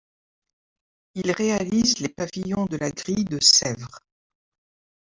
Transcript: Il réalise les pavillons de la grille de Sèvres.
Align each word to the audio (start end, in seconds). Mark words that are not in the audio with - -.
Il 1.13 1.29
réalise 1.31 1.99
les 1.99 2.09
pavillons 2.09 2.65
de 2.65 2.75
la 2.77 2.89
grille 2.89 3.25
de 3.25 3.39
Sèvres. 3.39 3.99